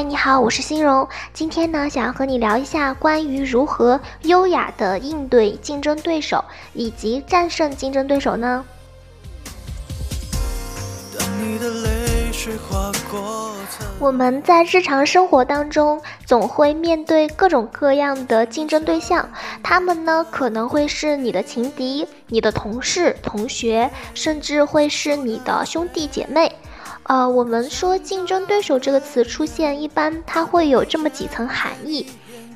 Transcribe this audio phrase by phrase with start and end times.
[0.00, 1.06] 嗨，你好，我是欣荣。
[1.34, 6.42] 今天呢，想要和你聊一下关于如何优雅的应对竞争对手，
[6.72, 8.64] 以及战胜竞争对手呢？
[13.98, 19.28] 我们在日常生活当中，总会面对各种各样的竞争对象，
[19.62, 26.50] 他们呢可能会是你的情敌、你的同事、同学，甚至会是你的兄弟姐妹。
[27.10, 32.06] 呃，我们说竞争对手这个词出现，一般它会有这么几层含义。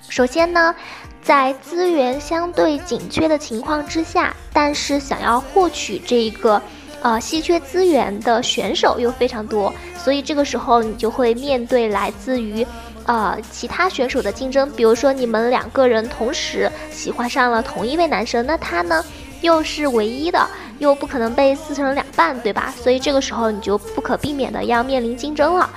[0.09, 0.73] 首先呢，
[1.21, 6.63] 在资源相对紧缺的情况之下，但是想要获取这个
[7.03, 12.65] 呃稀缺资源的选手又非常多，所以这个时候你就会面对来自于
[13.07, 14.71] 呃其他选手的竞争。
[14.71, 19.05] 比如说你们两个人同时喜欢上了同一位男生，那他呢
[19.41, 20.49] 又是唯一的。
[20.79, 22.73] 又不可能被撕成两半，对吧？
[22.77, 25.69] 所以这个时候你就不可避免的要面临竞争了。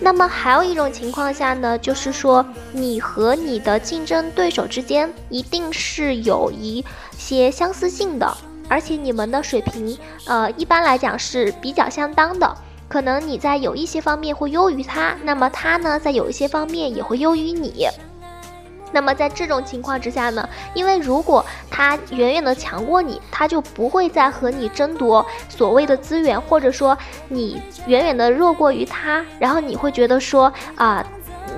[0.00, 6.84] 那么还有一种情况下呢，就是说你和你的竞争对手之间一定是有一
[7.16, 8.36] 些相似性的，
[8.68, 12.52] 而且你们的水平，呃，一般来讲是比较相当的。
[12.88, 17.86] 可能你在有一些方面会优于他，那么他呢，在有一些方面也会优于你。
[18.92, 26.96] 那么在这种情况之下呢，因为如果他远远的强过你，他就不会再和你争夺所谓的资源，或者说
[27.28, 31.04] 你远远的弱过于他，然后你会觉得说啊，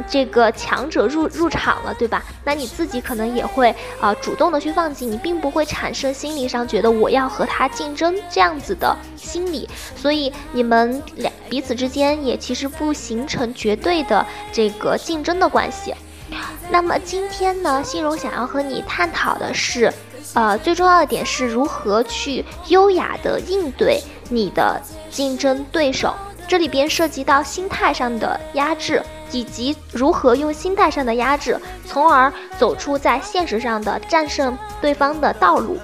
[0.08, 2.22] 这个强者入入场了，对吧？
[2.44, 15.94] 那你自己可能也会啊主动的去放弃，你并不会产生心理上觉得我要和他竞争这样子的心理，所以你们两彼此之间也其实不形成绝对的这个竞争的关系。
[16.70, 19.92] 那么今天呢，欣荣想要和你探讨的是，
[20.34, 26.14] 呃，最重要的点是如何去优雅的应对你的竞争对手。
[26.46, 35.78] 这里边涉及到心态上的压制，以及如何用心态上的压制，从而走出在现实上的战胜对方的道路。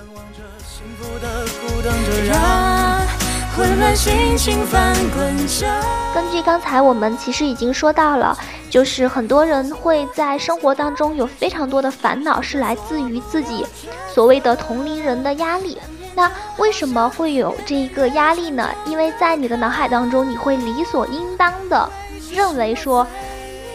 [3.57, 5.67] 混乱心情翻滚着
[6.15, 8.37] 根据刚才我们其实已经说到了。
[8.71, 13.67] 就是很多人会在生活当中有非常多的烦恼，是来自于自己
[14.15, 15.77] 所谓的同龄人的压力。
[16.15, 18.71] 那为什么会有这一个压力呢？
[18.87, 21.91] 因为在你的脑海当中，你会理所应当的
[22.33, 23.05] 认为说。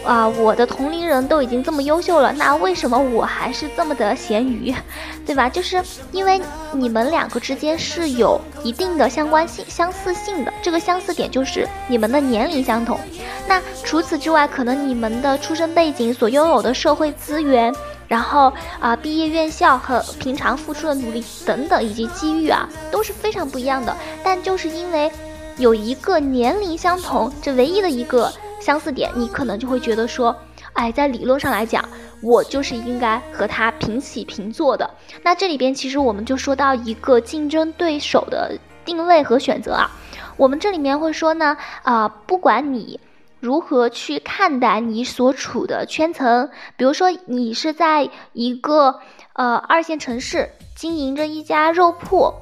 [0.06, 4.72] 啊，我的同龄人都已经这么优秀了，那为什么我还是这么的咸鱼，
[5.26, 5.48] 对吧？
[5.48, 6.40] 就是因为
[6.72, 12.98] 你们两个之间是有一定的相关性、相似性的，这个相似点就是你们的年龄相同。
[13.48, 17.74] 那除此之外，可能你们的出生背景、所拥有的社会资源，
[18.06, 23.96] 然后啊，毕业院校和平常付出的努力等等，以及机遇啊，都是非常不一样的。
[24.22, 25.10] 但就是因为
[25.56, 28.32] 有一个年龄相同，这唯一的一个。
[28.60, 30.34] 相似点，你可能就会觉得说，
[30.72, 31.84] 哎，在理论上来讲，
[32.22, 34.88] 我就是应该和他平起平坐的。
[35.22, 39.90] 那这里边其实我们就说到一个竞争对手的定位和选择啊。
[40.36, 43.00] 我们这里面会说呢，啊，不管你
[43.40, 49.00] 如何去看待你所处的圈层，比如说你是在一个
[49.34, 52.34] 呃二线城市经营着一家肉铺。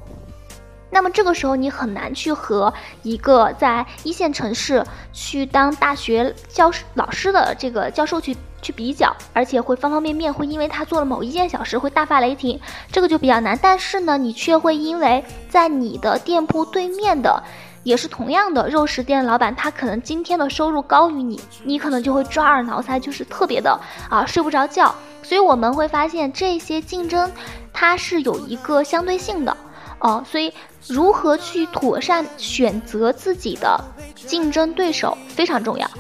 [0.91, 2.73] 那么这个时候，你很难去和
[3.03, 12.61] 一个在一线城市去当大学教师老师的这个教授去去比较，而且会方方面面会因为他做了某一件小事会大发雷霆，
[12.93, 13.59] 这个就比较难。
[13.61, 17.43] 但是呢，你却会因为在你的店铺对面的
[17.83, 23.79] 也是同样的肉食店老板，他可能今天的收入高于你，你可能就会抓耳挠腮，就是特别的
[24.09, 24.95] 啊睡不着觉。
[25.25, 27.33] 所以我们会发现这些竞争
[27.73, 29.57] 它是有一个相对性的。
[30.05, 30.53] 哦，所以
[30.87, 33.81] 如何去妥善选择自己的
[34.15, 35.91] 竞争对手非常重要。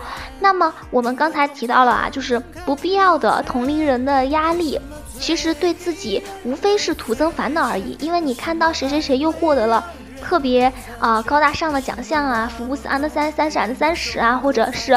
[0.41, 4.78] 那么我们刚才提到了啊，就是不必要的同龄人的压力，
[5.19, 7.97] 其实对自己无非是徒增烦恼而已。
[7.98, 9.82] 因为你看到谁谁谁又获得了
[10.22, 14.92] 特别啊高大上的奖项啊，福布斯 under 三三十 under 三十啊，或者是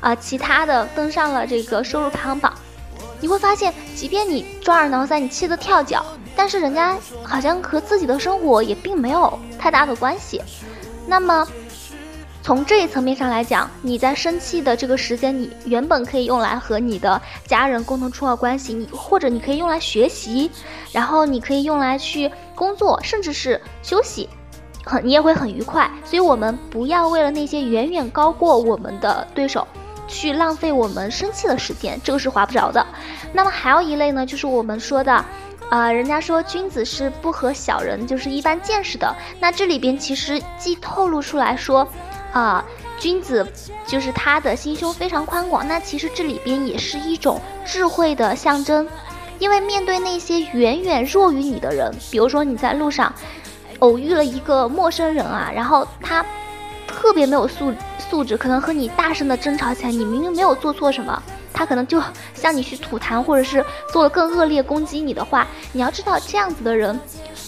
[0.00, 2.52] 啊其他的登上了这个收入排行榜，
[3.22, 6.04] 你会发现，即便你抓耳挠腮，你气得跳脚。
[6.40, 10.40] 但是人家好像和自己的生活也并没有太大的关系。
[11.06, 11.46] 那么，
[12.42, 20.50] 从这一层面上来讲，你在生气的这个时间，你原本可以用来和你的家人共同处好关系，你或者你可以用来学习，
[20.92, 24.26] 然后你可以用来去工作，甚至是休息，
[24.82, 25.90] 很你也会很愉快。
[26.06, 29.68] 所以，我们不要为了那些远远高过我们的对手，
[30.08, 32.86] 去浪费我们生气的时间，这个是划不着的。
[33.34, 35.22] 那么，还有一类呢，就是我们说的。
[35.70, 39.16] 啊，人家说君子是不和小人就是一般见识的。
[39.38, 41.88] 那这里边其实既透露出来说，
[42.32, 42.62] 啊，
[42.98, 43.46] 君子
[43.86, 48.86] 就是他的心胸非常宽广，那其实这里边也是一种智慧的象征。
[49.38, 53.10] 因为面对那些远远弱于你的人，比如说你在路上
[53.78, 56.22] 偶遇了一个陌生人啊，然后他
[56.86, 57.72] 特别没有素
[58.10, 62.02] 素质，可能和你大声的争吵起来，你明明没有做错什么，他可能就
[62.34, 66.98] 向你去吐痰，或者是做了更恶劣攻击你的话，你要知道这样子的人，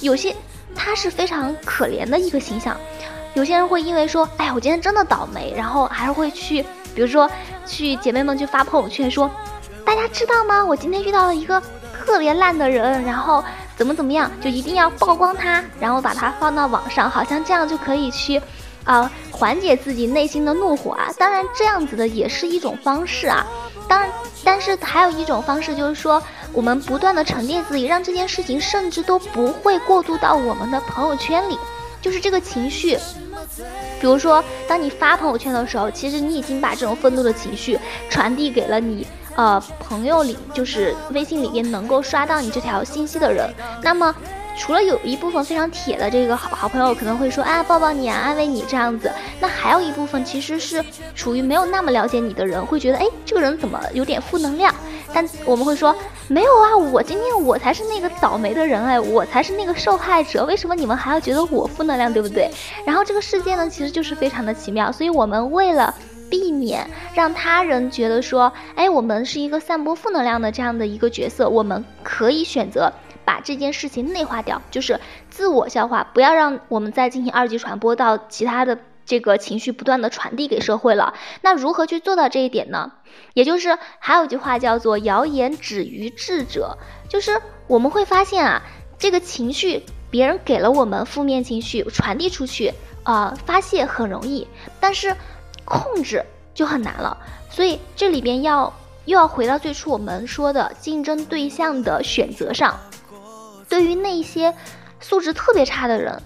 [0.01, 0.35] 有些
[0.75, 2.77] 他是非常可怜的一个形象。
[3.35, 6.63] 有些人会因为说，哎呀，我今天真的倒霉，然后还是会去，
[6.95, 7.31] 比如说
[7.67, 9.31] 去姐妹们去发朋友圈说，
[9.85, 10.63] 大家知道吗？
[10.63, 11.63] 我今天遇到了一个
[12.05, 13.43] 特别烂的人，然后
[13.75, 18.39] 怎么怎么样，就一定要曝光他，然后把他放到网上，好像这样就可以去，
[18.85, 21.09] 啊，缓解自己内心的怒火啊。
[21.19, 23.47] 当然，这样子的也是一种方式啊。
[23.89, 24.09] 当然，
[24.45, 31.59] 但是还有一种方式就是说，我们不断的沉淀自己，让这件事情甚至都不会过渡到我们的朋友圈里。
[32.01, 32.99] 就是这个情绪，
[34.01, 37.79] 比如说，当你发朋友圈的时候，其实你已经把这种愤怒的情绪
[38.11, 39.07] 传递给了你
[39.37, 43.49] 呃朋友里，就是微信里边能够刷到你这条信息的人。
[43.85, 44.13] 那么，
[44.57, 49.11] 除了有一部分非常铁的这个好好朋友可能会说啊抱抱你啊安慰你这样子，
[49.41, 50.85] 那还有一部分其实是
[51.15, 54.75] 处于没有那么了解你的人，会觉得哎这个人怎么有点负能量。
[55.15, 55.95] 但我们会说
[56.27, 62.51] 没有啊，我今天我才是那个倒霉的人哎，我才是那个受害者，为什么你们还要觉得我负能量，对不对？
[62.87, 65.95] 然后这个世界呢，其实就是非常的奇妙，所以我们为了
[66.31, 72.91] 避免让他人觉得说，哎，我们是一个散播负能量的这样的一个角色，我们可以选择
[73.25, 78.79] 把这件事情内化掉，就是自我消化，不要让我们再进行二级传播到其他的。
[79.05, 82.93] 这个情绪不断的传递给社会了，那如何去做到这一点呢？
[83.35, 86.79] 也就是还有一句话叫做“谣言止于智者”，
[87.11, 88.63] 就是我们会发现啊，
[88.99, 92.73] 这个情绪别人给了我们负面情绪传递出去，
[93.03, 94.47] 呃，发泄很容易，
[94.79, 95.15] 但是
[95.65, 96.25] 控制
[96.55, 97.19] 就很难了。
[97.51, 98.73] 所以这里边要
[99.05, 102.79] 又要回到最初我们说的竞争对象的选择上，
[103.69, 104.55] 对于那些
[105.01, 106.21] 素质特别差的人。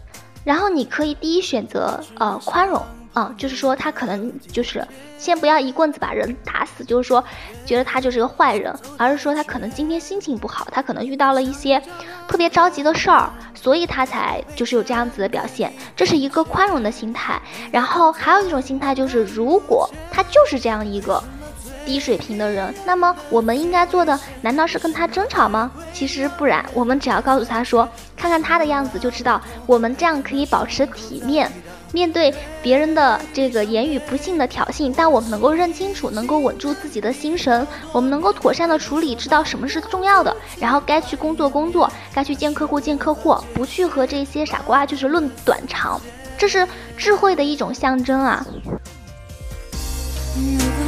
[0.44, 2.80] 然后你可以第一选择呃宽容
[3.14, 4.86] 啊，就是说他可能就是
[5.18, 7.24] 先不要一棍子把人打死，就是说
[7.64, 11.82] 觉得他就是个坏人，而是说他可能今天心情不好，他可能遇到了一些
[12.28, 17.40] 特别着急的事儿，所以他才就是有这样子的表现，这是一个宽容的心态。
[17.72, 21.20] 然后还有一种心态就是，如果他就是这样一个。
[21.86, 25.70] 低水平的人，那么我们应该做的难道是跟他争吵吗？
[25.94, 31.50] 其实不然，我们只要告诉他说，看看他的样子就知道，我们这样可以保持体面，
[31.92, 46.00] 面对别人的这个言语不幸的挑衅，但我们能够认清楚，能够稳住自己的心神，我们能够妥善的处理，知道什么是重要的，然后该去工作工作，该去见客户见客户，不去和这些傻瓜就是论短长，
[46.36, 46.66] 这是
[46.96, 48.44] 智慧的一种象征啊。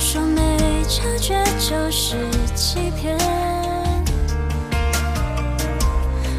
[0.01, 0.41] 说没
[0.85, 2.17] 察觉就是
[2.55, 3.19] 欺骗，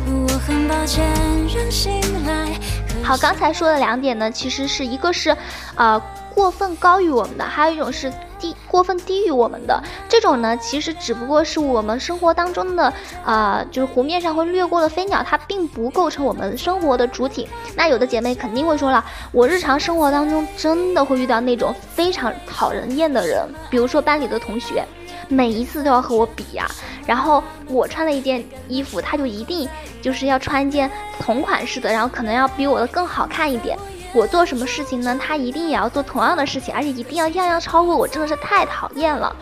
[0.07, 1.05] 我很抱歉
[1.53, 2.57] 让醒来。
[3.03, 5.35] 好，刚才说的两点呢，其实是一个是，
[5.75, 5.99] 呃，
[6.33, 8.11] 过分高于我们的，还有一种是。
[8.39, 12.93] 低过分低于我们的这种呢，其实只不过是我们生活当中的
[13.23, 17.47] 啊，就是湖面上会掠过的飞鸟，它并不构成我们生活的主体。
[17.75, 24.85] 那有的姐妹肯定会说了，我日常生活当中真的会遇到那种非常讨人厌的人，比如说班里的同学，
[25.27, 26.65] 每一次都要和我比呀，
[27.05, 29.67] 然后我穿了一件衣服，他就一定
[30.01, 33.77] 就是要穿一件同款式的，然后可能要比我的更好看一点。
[34.13, 35.19] 我做什么事情呢？
[35.21, 39.35] 他一定也要做同样的事情，而且一定要样样超过我，真的是太讨厌了。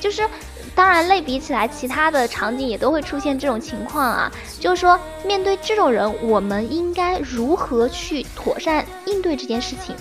[0.00, 0.28] 就是，
[0.74, 4.30] 当然类比起来，其他的场景也都会出现这种情况啊。
[4.58, 9.94] 就是说，面对这种人，我们应该如何去妥善应对这件事情？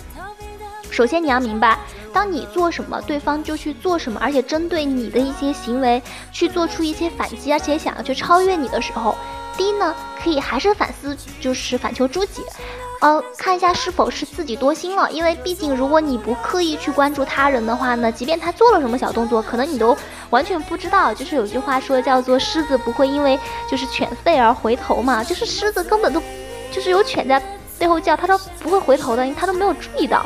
[0.91, 1.77] 首先，你要明白，
[2.11, 9.15] 当你做什么，对方就去做什么，而且针对你的一些行为去做出一些反击，而且想要去超越你的时候，
[9.55, 12.41] 第一呢，可以还是反思，就是反求诸己。
[12.99, 19.97] 呃，看一下是否是自己多心了，因为毕竟如果你不刻意去关注他人的话呢，即便他做了什么小动作，可能你都
[20.31, 21.13] 完全不知道。
[21.13, 23.39] 就是有句话说叫做“狮子不会因为
[23.69, 26.21] 就是犬吠而回头”嘛，就是狮子根本都
[26.71, 27.41] 就是有犬在
[27.79, 30.25] 背后叫，他都不会回头的，因为他都没有注意到。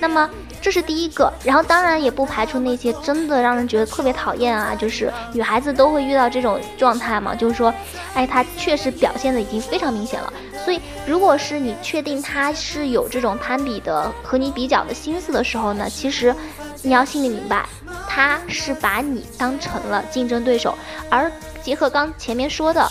[0.00, 0.28] 那么。
[0.62, 7.70] 这是第一个，然后当然也不排除那些真的让人觉得特别讨厌啊，就是女孩子都会遇到这种状态嘛，就是说，
[8.14, 10.32] 哎，他确实表现的已经非常明显了。
[10.64, 16.34] 所以，如果是你确定他是有这种攀比的和你比较的心思的时候呢，其实
[16.80, 17.66] 你要心里明白，
[18.08, 20.74] 他是把你当成了竞争对手，
[21.10, 21.30] 而
[21.62, 22.90] 结合刚前面说的，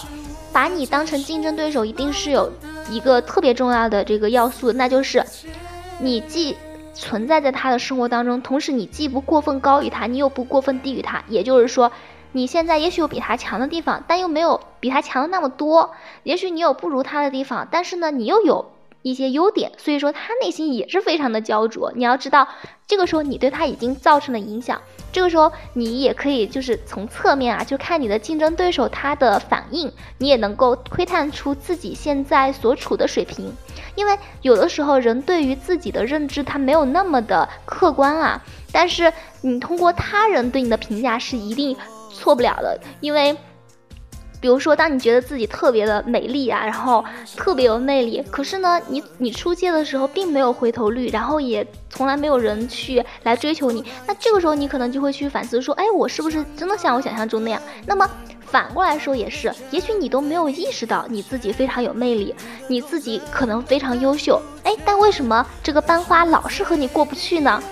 [0.52, 2.52] 把你当成竞争对手，一定是有
[2.90, 5.24] 一个特别重要的这个要素，那就是
[6.00, 6.56] 你既。
[6.96, 11.92] 存在在他的生活当中，同时你既不过分高于他，你又不过分低于他，也就是说，
[12.34, 18.73] 你现在也许有比他强的地方，但又没有比他强的那么多，也许你有不如他的地方，但是呢，你又有。
[19.04, 21.92] 一些优点，所以说他内心也是非常的焦灼。
[21.96, 22.48] 你要知道，
[22.88, 24.82] 这个时候你对他已经造成了影响。
[25.12, 33.54] 这个时候你也可以就是从侧面啊，就看你的竞争对手他的反应，你也能够窥探出自己现在所处的水平。
[33.96, 38.42] 因为有的时候人对于自己的认知他没有那么的客观啊，
[38.72, 41.78] 但是你通过他人对你的评价是一定
[42.12, 43.38] 错不了的，因为。
[44.44, 47.02] 比如说，当你觉得自己特别的美丽啊，然后
[47.38, 57.62] 特别有魅力，可是呢，你你出街的时候并没有回头率，然后也从来没有人去来追求你，那这个时候你可能就会去反思说，哎，我是不是真的像我想象中那样？
[57.86, 58.06] 那么
[58.42, 62.36] 反过来说也是，也许你都没有意识到你自己非常有魅力，
[62.68, 67.64] 你自己可能非常优秀，哎，但为什么这个班花老是和你过不去呢？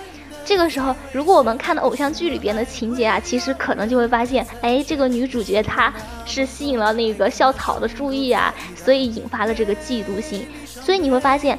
[0.44, 5.92] 这个时候，如果我们看到偶像剧里边的情节啊，其实可能就会发现，哎，这个女主角她
[6.26, 10.46] 是吸引了那个校草的注意啊，所以引发了这个嫉妒心。
[10.66, 11.58] 所以你会发现，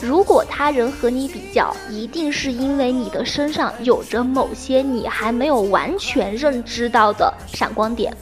[0.00, 8.12] 如果他人和你比较，一定是因为你的身上有着某些你还没有完全认知到的闪光点。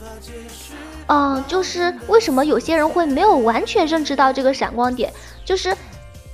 [1.07, 5.11] 嗯，就是为什么有些人会没有完全认知到这个闪光点，
[5.43, 5.75] 就是。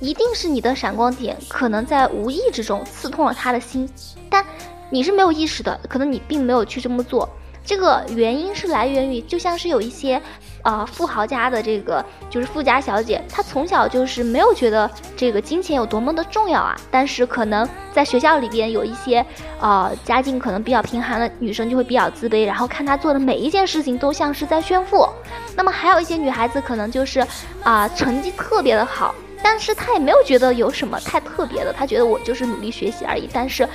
[0.00, 3.88] 一定是你的闪光点，可能在无意之中刺痛了他的心，
[4.30, 4.44] 但
[4.88, 7.28] 你是没有意识的，可能你并没有去这么做。
[7.62, 10.20] 这个原因是来源于，就像是有一些，
[10.62, 19.24] 呃，富豪家的这个就是富家小姐，她从小就是没有觉得这个金钱有多么的重要啊，但是可能在学校里边有一些，
[19.60, 25.06] 呃，家境可能比较贫寒的女生就会比较自卑，然后看她做的每一件事情都像是在炫富。
[25.54, 27.24] 那么还有一些女孩子可能就是，
[27.62, 29.14] 啊，成绩特别的好。
[29.42, 33.28] 但是他也没有觉得有什么太特别的，他觉得我就是努力学习而已。
[33.32, 33.68] 但是，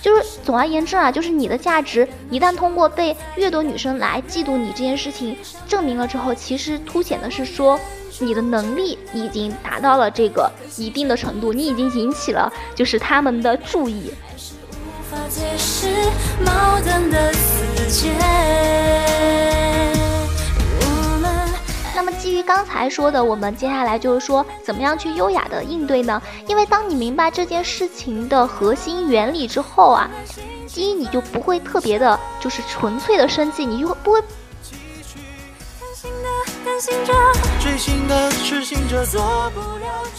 [0.00, 7.78] 就是总而言之啊，就是你的价值一旦通过被越多女生来嫉妒你这件事情证明了之后，其实凸显的是说
[8.18, 14.12] 你的能力已经达到了这个一定的程度，你已经引起了就是他们的注意。
[16.40, 16.80] 那么
[17.88, 18.10] 基
[22.36, 26.20] 于刚才说的，我们接下来就是说，怎么样去优雅的应对呢？
[26.46, 30.10] 因为当你明白这件事情的核心原理之后啊，
[30.72, 34.22] 第一你就不会特别的，就是纯粹的生气，你就不会。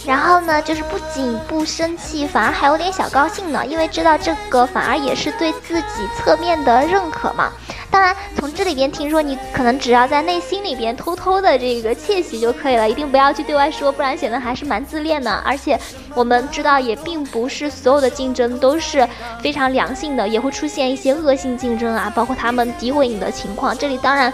[0.05, 7.51] 然后呢，就是不仅不生气，反而还有点小高兴呢，因为知道这个反而也是对自己侧面的认可嘛。
[7.89, 15.32] 当然，从这里边听说，你可能只要在内心里边偷偷的这个窃喜就可以了，一定不要去对外说，不然显得还是蛮自恋的。
[15.46, 15.79] 而且
[16.13, 19.08] 我们知道，也并不是所有的竞争都是
[19.41, 23.75] 非常良性的，也会出现一些恶性竞争啊，包括他们诋毁你的情况。
[23.75, 24.32] 这里当然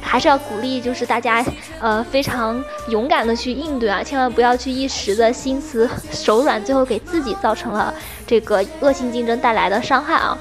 [0.00, 1.44] 还是要鼓励，就是大家
[1.80, 7.94] 呃非常勇敢的去应对啊，千万不要去一时的心慈手软，最后给自己造成了
[8.26, 10.36] 这个恶性竞争带来的伤害啊。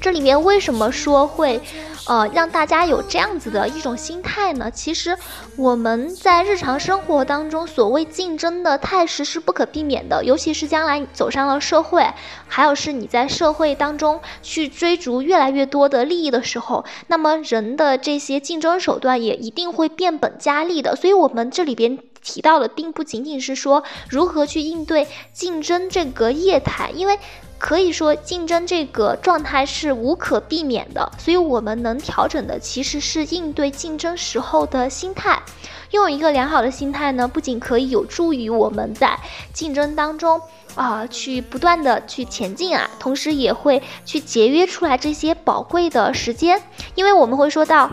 [0.00, 1.60] 这里面为什么说会，
[2.06, 4.70] 呃，让大家有这样子的一种心态呢？
[4.70, 5.16] 其实
[5.56, 12.06] 我们在日常生活当中，所谓竞争的态势是不可避免的，尤其是将来走上了社会，
[12.46, 20.94] 还有是你在社会当中去追逐越来越多的利益的时候，那么人的这些竞争手段也一定会变本加厉的。
[20.94, 27.18] 所以，我们这里边提到的，并不仅仅是说如何去应对竞争这个业态，因为。
[27.58, 35.42] 可以说，竞争这个状态是无可避免的，所以我们能调整的其实是应对竞争时候的心态。
[35.90, 39.18] 拥有一个良好的心态呢，不仅可以有助于我们在
[39.52, 40.40] 竞争当中
[40.74, 46.62] 啊去不断的去前进啊，同时也会去节约出来这些宝贵的时间，
[46.94, 47.90] 因为我们会说到。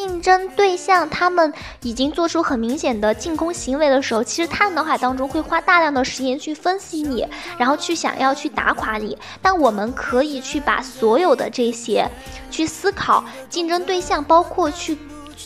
[0.00, 1.52] 竞争对象他们
[1.82, 7.28] 已经做出很明显的进攻行为的时候，其实他脑海当中会花大量的时间去分析你，
[7.58, 9.18] 然后去想要去打垮你。
[9.42, 12.08] 但我们可以去把所有的这些
[12.50, 14.96] 去思考竞争对象，包括去。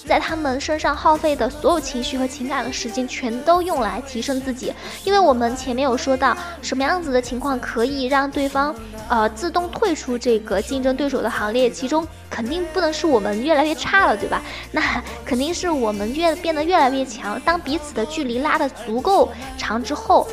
[0.06, 4.72] 在他们身上耗费的所有情绪和情感的时间，全都用来提升自己。
[5.04, 8.74] 因为我们前面有说到，什么样子的情况可以让对方
[9.08, 11.70] 呃自动退出这个竞争对手的行列？
[11.70, 14.42] 其中肯定不能是我们越来越差了，对吧？
[14.72, 17.40] 那肯定是我们越变得越来越强。
[17.40, 20.28] 当彼此的距离拉得足够长之后，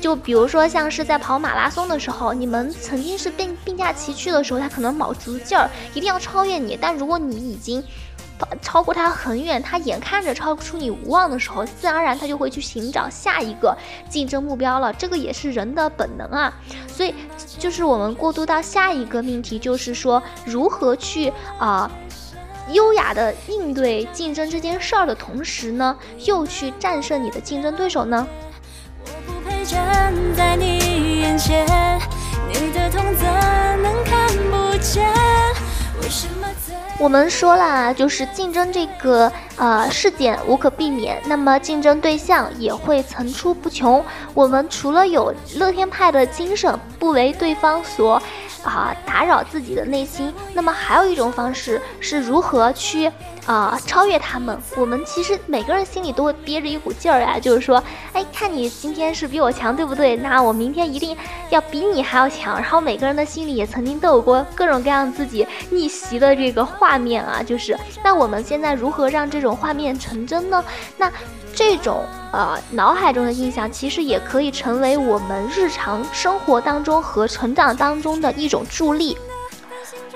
[0.00, 6.76] 就比如说像是在跑马拉松的时候，你们曾经是并并驾齐驱的时候，他可能卯足劲儿一定要超越你。
[6.78, 7.82] 但如果你已经
[8.60, 13.76] 超过他很远，他眼看着超出你无望的时候，自然而然他就会去寻找下一个
[14.08, 14.92] 竞争目标了。
[14.92, 16.52] 这个也是人的本能啊。
[16.88, 17.14] 所以，
[17.58, 21.90] 就是我们过渡到下一个命题，就是说如何去啊
[22.70, 28.26] 优雅的应对竞争这件事儿的同时呢，又去战胜你的竞争对手呢？
[29.04, 31.66] 我不配站在你眼前，
[32.48, 33.26] 你的痛怎
[33.82, 35.06] 能看不见？
[36.00, 36.48] 为什么？
[36.98, 44.02] 我们说了，就是竞争这个呃事件无可避免，那么竞争对象也会层出不穷。
[44.32, 48.22] 我们除了有乐天派的精神，不为对方所。
[48.64, 50.32] 啊，打扰自己的内心。
[50.52, 53.10] 那么还有一种方式是如何去
[53.46, 54.58] 啊超越他们？
[54.76, 60.16] 我们其实每个人心里都会憋着一股劲儿呀，就是说，哎，看你今天是比我强，对不对？
[60.16, 61.16] 那我明天一定
[61.50, 62.56] 要比你还要强。
[62.60, 67.78] 然后每个人的心里也曾经都有过各种各样自己逆袭的这个画面啊，就是。
[68.02, 70.64] 那我们现在如何让这种画面成真呢？
[70.96, 71.10] 那。
[71.56, 72.04] 这种
[72.34, 79.16] 呃脑海中的印象，其实也可以成为我们日常生活当中和成长当中的一种助力。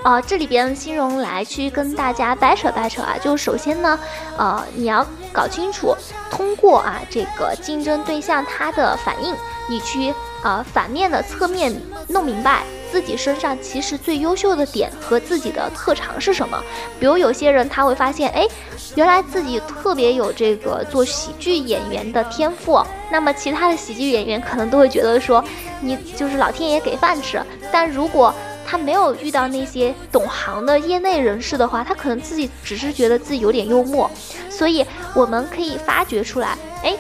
[0.02, 3.98] 啊，这里边新荣来去跟大家掰扯掰扯啊，就首先呢，
[4.36, 5.94] 呃，你要搞清楚，
[6.30, 9.34] 通过啊这个竞争对象他的反应，
[9.68, 11.74] 你去啊反面的侧面
[12.08, 12.62] 弄明白。
[12.90, 16.62] 自己身上其实最优秀的点和自己的特长是什么？
[16.98, 18.46] 比如有些人他会发现，哎，
[18.94, 22.82] 原来自己特别有这个做喜剧演员的天赋。
[23.10, 25.44] 那么其他的喜剧演员可能都会觉得说，
[25.80, 27.40] 你就是老天爷给饭吃。
[27.72, 28.34] 但如果
[28.66, 34.10] 他没有遇到那些懂行的业内人士的话，他可能自己只是觉得自己有点幽默。
[34.50, 36.96] 所以我们可以发掘出来，哎。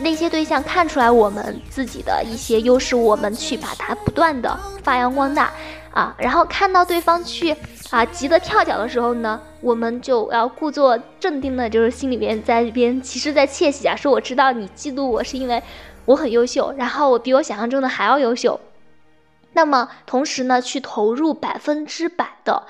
[0.00, 5.52] 那些对象看出来我们自己的一些优势，我们去把它不断的发扬光大
[5.90, 7.54] 啊，然后看到对方去
[7.90, 15.60] 啊急得跳脚的时候呢，我们就要故作镇定的，就是心里面在这边其实在窃喜啊，说我知道你嫉妒我是因为
[16.04, 18.60] 我很优秀，然后我比我想象中的还要优秀，
[19.54, 22.62] 那么同时呢，去投入百分之百的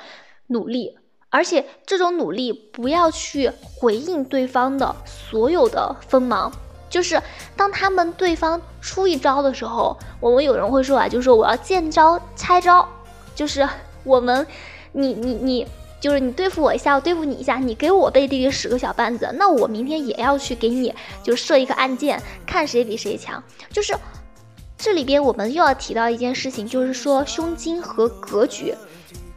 [0.46, 0.96] 努力，
[1.28, 6.50] 而且这种努力不要去回应对方的所有的锋芒。
[6.88, 7.20] 就是
[7.56, 12.88] 当他们对方出一招的时候，我们有人会说啊，就是说我要见招拆招，
[13.34, 13.68] 就是
[14.04, 14.46] 我们，
[14.92, 15.66] 你你你，
[16.00, 23.42] 就是你对付我一下，我对付你一下，你给我背地里使个小绊子，那我明天也要去给你就设一个暗箭，看谁比谁强。
[23.70, 23.94] 就是
[24.76, 28.74] 这里边我们又要提到一件事情，就是说胸襟和格局，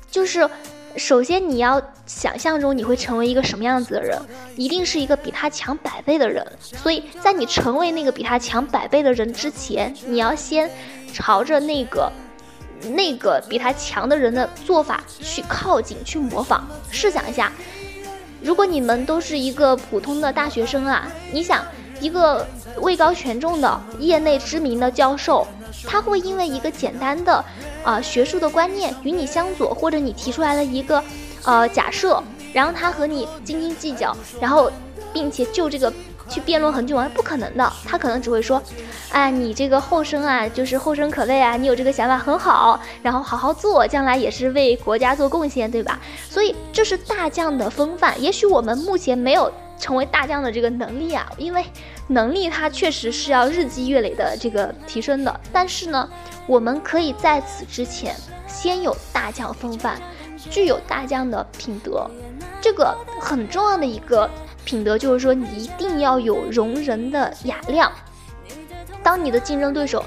[0.09, 0.49] 就是。
[0.97, 4.19] 首先，你要想象中你会成为一个什么样子的人，
[4.55, 6.45] 一定是一个比他强百倍的人。
[6.61, 10.69] 所以在你成为那个比他强百倍的人之前，你要先
[11.13, 12.11] 朝着那个
[12.93, 16.67] 那个比他强的人的做法去靠近，去模仿。
[16.89, 17.51] 试想一下，
[18.41, 21.63] 如果你们都是一个普通的大学生啊，你想
[21.99, 22.45] 一个
[22.77, 25.47] 位高权重的业内知名的教授。
[25.87, 27.43] 他会因为一个简单的，
[27.83, 31.03] 啊学术的观念与你相左，或者你提出来了一个，
[31.43, 32.21] 呃假设，
[32.53, 34.71] 然后他和你斤斤计较，然后
[35.13, 35.91] 并且就这个
[36.29, 37.09] 去辩论很久吗？
[37.13, 38.61] 不可能的，他可能只会说，
[39.11, 45.99] 哎，你这个后生啊，就是后生可畏啊，你有这个想法很好，然后好好做，将来也是为国家做贡献，对吧？
[46.29, 48.21] 所以这是大将的风范。
[48.21, 51.65] 也许我们目前没有成为大将的这个能力啊，因为。
[52.11, 56.09] 能力它确实是要日积月累的这个提升的，但是呢，
[56.45, 58.13] 我们可以在此之前
[58.47, 59.99] 先有大将风范，
[60.49, 62.05] 具有大将的品德。
[62.59, 64.29] 这个很重要的一个
[64.65, 67.91] 品德就是说，你一定要有容人的雅量。
[69.01, 70.03] 当你的竞争对手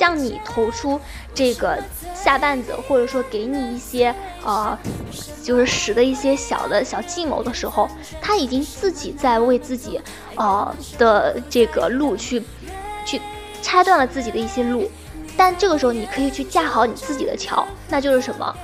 [0.00, 0.98] 向你投出
[1.34, 1.78] 这个
[2.14, 4.78] 下绊子，或者说给你一些呃，
[5.44, 7.86] 就是使的一些小的小计谋的时候，
[8.18, 10.00] 他已经自己在为自己
[10.36, 12.42] 呃的这个路去
[13.04, 13.20] 去
[13.60, 14.90] 拆断了自己的一些路。
[15.36, 18.56] 但这个时候，你可以去架好你自己的桥，那就是什么？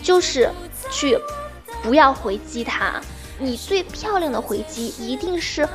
[0.00, 0.48] 就是
[0.92, 1.18] 去
[1.82, 3.00] 不要回击他。
[3.40, 5.68] 你最漂亮的回击一定是。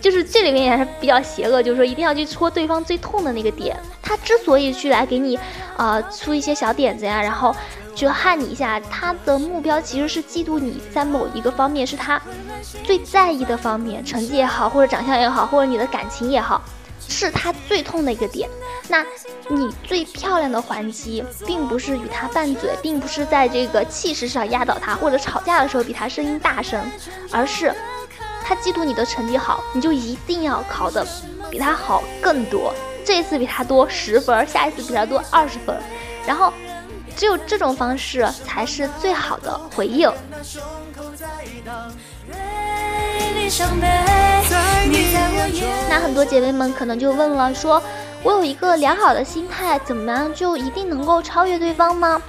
[0.00, 3.78] 就是这里面也是比较邪恶，就是说一定要去戳对方最痛的那个点。
[4.02, 5.38] 他之所以去来给你，
[5.76, 7.54] 呃，出一些小点子呀，然后
[7.94, 12.20] 去害你一下，他的目标其实是嫉妒你在某一个方面是他
[12.84, 16.62] 最在意的方面，成绩也好，或者长相也好，或者你的感情也好，
[17.06, 18.48] 是他最痛的一个点。
[18.88, 19.04] 那
[19.48, 26.82] 你最漂亮的还击，并不是与他拌嘴，并不是在这个气势上压倒他，或者吵架的时候比他声音大声，
[27.30, 27.74] 而是。
[28.48, 31.06] 他嫉妒你的成绩好，你就一定要考的
[31.50, 32.72] 比他好更多。
[33.04, 35.76] 这一次比他多十分，下一次比他多二十分，
[36.26, 36.50] 然后
[37.14, 40.10] 只有这种方式才是最好的回应。
[45.90, 47.82] 那很多姐妹们可能就问了，说
[48.22, 52.22] 我有一个良好的心态，怎么样就一定能够超越对方吗？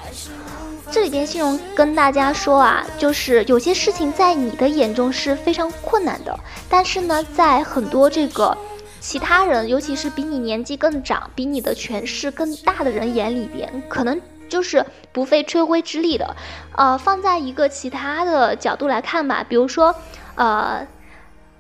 [0.91, 8.57] 这里边信荣跟大家说啊，就是有些事情在你的眼中是非常困难的，但是呢，在很多这个
[8.99, 16.35] 其他人，尤其是比你年纪更长、比你的权势更大的人眼里边，可能就是不费吹灰之力的。
[16.75, 19.93] 呃，放在一个其他的角度来看吧，比如说，
[20.33, 20.87] 呃，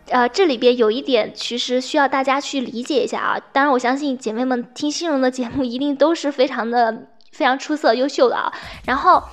[0.07, 3.39] 呃，这里边有一点其实需要大家去理解一下啊。
[3.53, 7.03] 当然，我相信姐妹们听信荣的节目一定都是非常的。
[7.39, 8.51] 非常出色、优秀的啊，
[8.83, 9.23] 然后，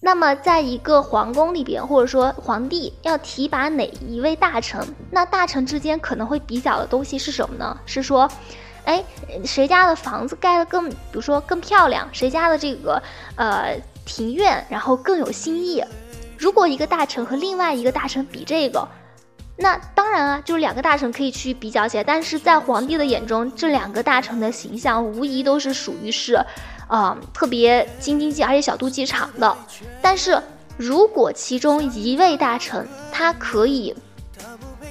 [0.00, 7.78] 那么在一个皇宫里边，或者说皇帝要提拔哪一位大臣，那大臣之间可能会比较的东西是什么呢？
[7.84, 8.26] 是说，
[8.86, 9.04] 哎，
[9.44, 13.02] 谁家的房子盖得更，比如说更漂亮，谁家的这个
[13.36, 15.84] 呃庭院然后更有新意。
[16.38, 18.88] 如果一个大臣和另外一个大臣比这个，
[19.58, 26.42] 那当然啊，就是两个大臣可以去比较起来，但是在皇帝的眼中，这两个大臣的形象无疑都是属于是。
[26.88, 29.56] 啊，特别斤斤计，而且小肚鸡肠的。
[30.02, 30.42] 但是
[30.76, 33.94] 如果其中一位大臣，他可以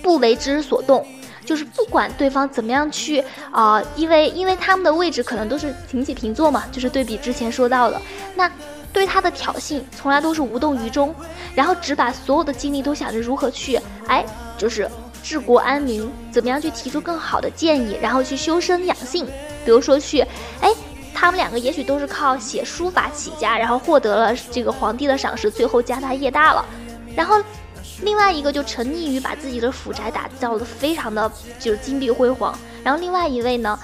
[0.04, 1.06] 不为之所动，
[1.44, 8.00] 就是不管对方怎么样去啊，因为因为他们的位置可能都是平起平坐嘛，就是对比之前说到的，
[8.36, 8.50] 那
[8.94, 11.14] 对他的挑衅从来都是无动于衷，
[11.56, 14.24] 然后只把所有的精力都想着如何去，哎，
[14.58, 14.88] 就是
[15.24, 19.26] 治国安民，怎么样去提出更好的建议，然后去修身养性，
[19.66, 20.22] 比如说去，
[20.62, 20.72] 哎。
[21.20, 26.64] 他们两个也许都是靠写书法起家，然后获得了这个皇帝的赏识，最后家大业大了。
[27.16, 27.42] 然后
[28.04, 32.56] 另外一个就沉溺于把自己的府宅打造的非常的就是金碧辉煌。
[32.84, 33.80] 然后另外一位呢，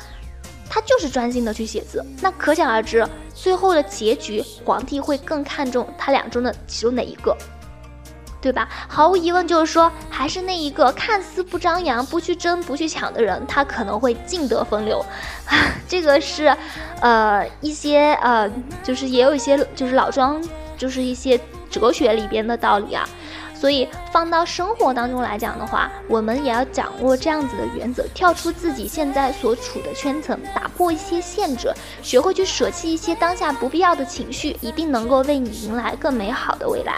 [0.70, 2.06] 他就是专心的去写字。
[2.22, 7.36] 那可想而知，最后的结局，皇帝会更看重他俩中的其中哪一个？
[8.44, 8.68] 对吧？
[8.90, 15.00] 毫无疑问，就是说，还是那一个看似不张扬、不去争、不去抢的人，他可能会尽得风流。
[15.46, 15.56] 啊
[15.88, 16.54] 这个是，
[17.00, 18.52] 呃，一些呃，
[18.84, 20.44] 就是也有一些就是老庄，
[20.78, 23.08] 就是一些哲学里边的道理啊。
[23.54, 36.98] 所以放到生活当中来讲的话，我们也要掌握这样子的原则，跳出自己现在所处的圈层，打破一些限制，学会去舍弃一些当下不必要的情绪，一定能够为你迎来更美好的未来。